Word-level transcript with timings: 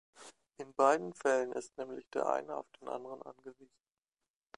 In 0.57 0.73
beiden 0.73 1.13
Fällen 1.13 1.51
ist 1.51 1.77
nämlich 1.77 2.09
der 2.09 2.25
eine 2.25 2.55
auf 2.55 2.65
den 2.71 2.87
anderen 2.87 3.21
angewiesen. 3.21 3.69